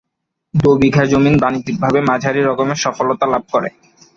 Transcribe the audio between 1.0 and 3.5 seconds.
জমিন বাণিজ্যিকভাবে মাঝারি রকমের সফলতা লাভ